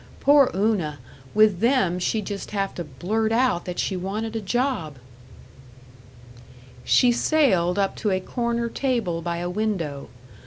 [0.19, 0.97] Poor Una,
[1.35, 4.95] with them she'd just have to blurt out that she wanted a job!"
[6.83, 10.09] She sailed up to a corner table by a window.